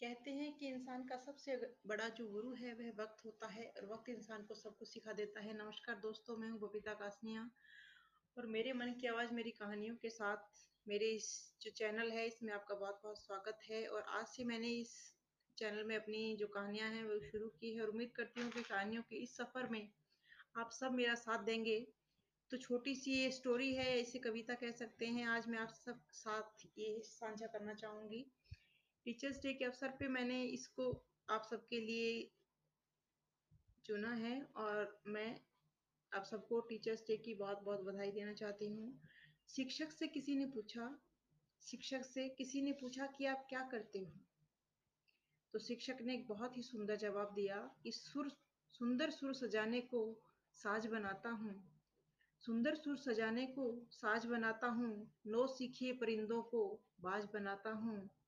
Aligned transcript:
कहते 0.00 0.30
हैं 0.30 0.52
कि 0.52 0.68
इंसान 0.68 1.02
का 1.04 1.16
सबसे 1.16 1.56
बड़ा 1.86 2.08
जो 2.08 2.26
गुरु 2.26 2.52
है, 2.54 2.72
वह 2.74 2.92
वक्त 3.02 3.24
होता 3.24 3.46
है 3.46 3.64
और 3.66 3.86
वक्त 3.86 4.08
इंसान 4.08 4.42
को 4.42 4.54
सब 4.54 4.76
कुछ 4.78 4.88
सिखा 4.88 5.12
देता 5.12 5.40
है। 5.40 5.52
नमस्कार 5.58 5.96
दोस्तों, 5.96 6.36
मैं 6.36 6.48
हूँ 6.50 6.58
बबीता 6.60 6.94
कासनिया 6.94 7.50
और 8.36 8.46
मेरे 8.46 8.72
मन 8.72 8.92
की 9.00 9.06
आवाज़ 9.06 9.34
मेरी 9.34 9.50
कहानियों 9.50 9.96
के 9.96 10.10
साथ 10.10 10.62
मेरे 10.86 11.10
इस 11.10 11.28
जो 11.62 11.70
चैनल 11.70 12.10
है, 12.10 12.26
इसमें 12.26 12.52
आपका 12.52 12.74
बहुत 12.74 13.00
बहुत 13.02 13.22
स्वागत 13.24 13.58
है 13.70 13.86
और 13.86 14.02
आज 14.02 14.26
से 14.26 14.44
मैंने 14.44 14.68
इस 14.68 14.96
चैनल 15.58 15.84
में 15.84 15.96
अपनी 15.96 16.36
जो 16.36 16.46
कहानियाँ 16.46 16.90
हैं, 16.90 17.04
वो 17.04 17.20
शुरू 17.20 17.48
की 17.48 17.74
है 17.74 17.82
और 17.82 17.88
उम्मीद 17.88 18.12
करती 18.16 18.40
हूँ 18.40 18.50
कि 18.50 18.62
कहानियों 18.62 19.02
के 19.02 19.16
इस 19.16 19.36
सफ़र 19.36 19.68
में 19.68 19.88
आप 20.56 20.70
सब 20.70 20.92
मेरा 20.92 21.14
साथ 21.14 21.44
देंगे। 21.44 21.78
तो 22.50 22.56
छोटी 22.56 22.94
सी 22.94 23.12
ये 23.12 23.30
स्टोरी 23.30 23.74
है, 23.74 24.00
इसे 24.00 24.18
कविता 24.18 24.54
कह 24.54 24.72
सकते 24.72 25.06
हैं। 25.06 25.26
आज 25.26 25.48
मैं 25.48 25.58
आप 25.58 25.68
सब 25.68 26.00
साथ 26.12 26.66
ये 26.78 27.00
साझा 27.04 27.46
करना 27.46 27.74
चाहूँगी। 27.74 28.26
टीचर्स 29.04 29.36
डे 29.36 29.52
के 29.52 29.64
अवसर 29.64 29.88
पे 29.88 30.08
मैंने 30.08 30.44
इसको 30.44 31.06
आप 31.30 31.42
सबके 31.50 31.80
लिए 31.80 32.30
चुना 33.84 34.12
है 34.14 34.42
और 34.56 35.02
मैं 35.06 35.40
आप 36.14 36.24
सबको 36.24 36.60
टीचर्स 36.60 37.00
डे 37.00 37.16
की 37.16 37.34
बहुत 37.34 37.62
बहुत 37.62 37.80
बधाई 37.80 38.10
देना 38.10 38.32
चाहती 38.32 38.66
हूँ। 38.66 39.00
शिक्षक 39.48 39.90
से 39.90 40.06
किसी 40.06 40.36
ने 40.36 40.46
पूछा, 40.46 41.00
शिक्षक 41.62 42.02
से 42.02 42.28
किसी 42.28 42.62
ने 42.62 42.72
पूछा 42.72 43.06
कि 43.06 43.26
आप 43.26 43.46
क्या 43.48 43.60
करते 43.60 43.98
हो? 43.98 44.20
तो 45.52 45.58
शिक्षक 45.58 45.98
ने 46.00 46.14
एक 46.14 46.28
बहुत 46.28 46.56
ही 46.56 46.62
सुंदर 46.62 46.96
जवाब 46.96 47.32
दिया 47.34 47.76
कि 47.82 47.92
सुर, 47.92 48.28
सुंदर 48.72 49.10
सुर 49.10 49.34
सजाने 49.34 49.80
को 49.80 50.22
साज 50.52 50.86
बनाता 50.86 51.30
हूँ। 51.30 51.80
सुंदर 52.40 52.74
सुर 52.74 52.96
सजाने 52.96 53.46
को 53.46 53.86
साज 53.90 54.26
बनाता 54.26 54.66
हूँ। 54.66 55.12
नो 55.26 55.46
सीखिए 55.46 55.92
परिंदों 55.92 56.42
को 56.42 56.80
बाज 57.00 57.24
बनाता 57.24 57.70
हूँ। 57.70 58.19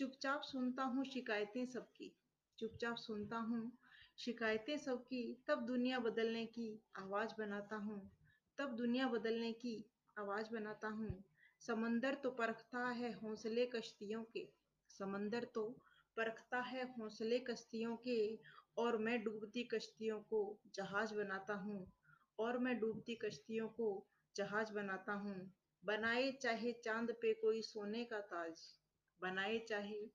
चुपचाप 0.00 0.42
सुनता 0.42 0.82
हूँ 0.82 1.04
शिकायतें 1.04 1.66
सबकी। 1.66 2.16
चुपचाप 2.58 2.96
सुनता 2.96 3.36
हूँ 3.36 3.72
शिकायतें 4.18 4.78
सबकी, 4.78 5.44
तब 5.48 5.60
दुनिया 5.66 5.98
बदलने 5.98 6.46
की 6.46 6.82
आवाज़ 6.98 7.30
बनाता 7.38 7.76
हूँ। 7.76 8.10
तब 8.58 8.68
दुनिया 8.76 9.08
बदलने 9.08 9.52
की 9.52 9.90
आवाज़ 10.18 10.52
बनाता 10.52 10.88
हूँ। 10.88 11.24
समंदर 11.60 12.14
तो 12.14 12.30
परखता 12.30 12.88
है 12.88 13.12
हौसले 13.12 13.66
कश्तियों 13.66 14.22
के। 14.22 14.48
समंदर 14.90 15.44
तो 15.44 15.76
परखता 16.16 16.60
है 16.60 16.84
हौसले 16.84 17.38
कश्तियों 17.38 17.96
के। 17.96 18.38
और 18.78 18.98
मैं 18.98 19.24
डूबती 19.24 19.64
कश्तियों 19.64 20.20
को 20.20 20.58
जहाज़ 20.74 21.14
बनाता 21.14 21.54
हूँ। 21.54 21.92
और 22.38 22.58
मैं 22.58 22.78
डूबती 22.78 23.14
कश्तियों 23.14 23.68
को 23.68 24.06
जहाज़ 24.36 24.72
बनाता 24.72 25.12
हूँ। 25.12 25.52
बनाए 25.84 26.32
चाहे 26.32 26.72
चाँद 26.72 27.10
पे 27.10 27.34
कोई 27.34 27.62
सोने 27.62 28.04
का 28.04 28.20
ताज। 28.20 28.80
बनाए, 29.22 29.58
चाहे 29.58 30.06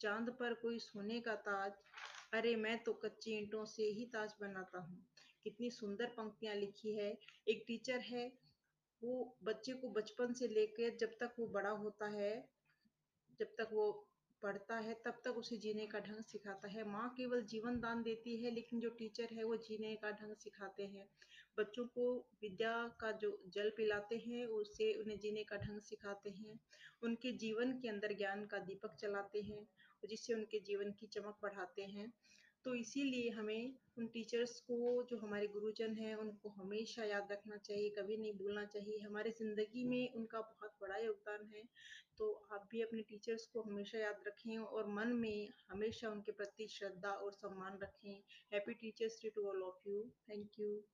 चाँद 0.00 0.30
पर 0.30 0.54
कोई 0.54 0.78
सोने 0.78 1.20
का 1.20 1.34
ताज। 1.34 1.72
अरे, 2.34 2.56
मैं 2.56 2.82
तो 2.82 2.92
कच्ची 2.92 3.38
ईंटों 3.38 3.64
से 3.64 3.82
ही 3.82 4.06
ताज 4.06 4.34
बनाता 4.40 4.78
हूँ। 4.78 5.06
कितनी 5.44 5.70
सुंदर 5.70 6.06
पंक्तियाँ 6.06 6.54
लिखी 6.54 6.94
है। 6.94 7.18
एक 7.48 7.64
टीचर 7.66 8.00
है, 8.00 8.32
वो 9.02 9.36
बच्चे 9.42 9.72
को 9.72 9.88
बचपन 9.88 10.32
से 10.32 10.48
लेकर 10.48 10.96
जब 10.96 11.10
तक 11.20 11.34
वो 11.38 11.46
बड़ा 11.46 11.70
होता 11.70 12.06
है, 12.06 12.48
जब 13.40 13.46
तक 13.46 13.68
वो 13.72 14.08
पढ़ता 14.42 14.76
है, 14.76 14.94
तब 14.94 15.20
तक 15.24 15.30
उसे 15.30 15.56
जीने 15.56 15.86
का 15.86 15.98
ढंग 15.98 16.24
सिखाता 16.24 16.68
है। 16.68 16.84
माँ 16.84 17.14
केवल 17.16 17.42
जीवन 17.42 17.80
दान 17.80 18.02
देती 18.02 18.44
है, 18.44 18.50
लेकिन 18.50 18.80
जो 18.80 18.90
टीचर 18.90 19.28
है, 19.32 19.44
वो 19.44 19.56
जीने 19.56 19.96
का 19.96 20.10
ढंग 20.10 20.36
सिखाते 20.36 20.82
हैं। 20.82 21.08
बच्चों 21.58 21.84
को 21.86 22.04
विद्या 22.42 22.72
का 23.00 23.10
जो 23.12 23.30
जल 23.48 23.70
पिलाते 23.70 24.16
हैं 24.16 24.44
उससे 24.46 24.92
उन्हें 24.94 25.18
जीने 25.18 25.44
का 25.44 25.56
ढंग 25.56 25.80
सिखाते 25.80 26.30
हैं। 26.30 26.58
उनके 27.02 27.32
जीवन 27.32 27.72
के 27.72 27.88
अंदर 27.88 28.12
ज्ञान 28.12 28.46
का 28.46 28.58
दीपक 28.58 28.96
चलाते 29.00 29.40
हैं 29.40 29.66
जिससे 30.08 30.34
उनके 30.34 30.60
जीवन 30.60 30.92
की 30.92 31.06
चमक 31.06 31.38
बढ़ाते 31.42 31.82
हैं। 31.82 32.12
तो 32.64 32.74
इसीलिए 32.74 33.30
हमें 33.30 33.74
उन 33.98 34.06
टीचर्स 34.06 34.60
को, 34.60 35.02
जो 35.02 35.16
हमारे 35.16 35.46
गुरुजन 35.46 35.94
हैं, 35.94 36.14
उनको 36.14 36.48
हमेशा 36.48 37.04
याद 37.04 37.32
रखना 37.32 37.56
चाहिए, 37.56 37.90
कभी 37.90 38.16
नहीं 38.16 38.32
भूलना 38.32 38.64
चाहिए। 38.64 38.98
हमारे 38.98 39.30
ज़िंदगी 39.30 39.84
में 39.84 40.12
उनका 40.12 40.40
बहुत 40.40 40.76
बड़ा 40.82 40.96
योगदान 40.96 41.46
है। 41.46 41.62
तो 42.18 42.32
आप 42.52 42.68
भी 42.70 42.82
अपने 42.82 43.02
टीचर्स 43.02 43.46
को 43.46 43.62
हमेशा 43.62 43.98
याद 43.98 44.22
रखें 44.26 44.58
और 44.58 44.88
मन 44.88 45.12
में 45.12 45.48
हमेशा 45.70 46.10
उनके 46.10 46.32
प्रति 46.32 46.68
श्रद्धा 46.68 47.10
और 47.10 47.32
सम्मान 47.32 47.78
रखें। 47.82 48.22
Happy 48.52 48.74
teachers 48.74 49.20
day 49.22 49.30
to 49.30 49.48
all 49.48 49.62
of 49.62 49.88
you 49.88 50.02
thank 50.30 50.58
you 50.58 50.82